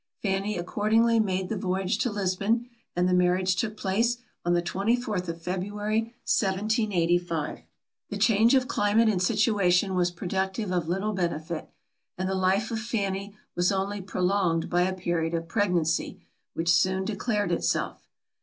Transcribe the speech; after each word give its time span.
Fanny 0.23 0.57
accordingly 0.57 1.19
made 1.19 1.47
the 1.47 1.55
voyage 1.55 1.99
to 1.99 2.09
Lisbon; 2.09 2.67
and 2.95 3.07
the 3.07 3.13
marriage 3.13 3.55
took 3.55 3.77
place 3.77 4.17
on 4.43 4.53
the 4.53 4.61
twenty 4.63 4.95
fourth 4.95 5.29
of 5.29 5.43
February 5.43 6.01
1785. 6.25 7.59
The 8.09 8.17
change 8.17 8.55
of 8.55 8.67
climate 8.67 9.07
and 9.09 9.21
situation 9.21 9.93
was 9.93 10.09
productive 10.09 10.71
of 10.71 10.87
little 10.87 11.13
benefit; 11.13 11.69
and 12.17 12.27
the 12.27 12.33
life 12.33 12.71
of 12.71 12.79
Fanny 12.79 13.35
was 13.55 13.71
only 13.71 14.01
prolonged 14.01 14.71
by 14.71 14.81
a 14.81 14.93
period 14.93 15.35
of 15.35 15.47
pregnancy, 15.47 16.19
which 16.55 16.69
soon 16.71 17.05
declared 17.05 17.51
itself. 17.51 18.07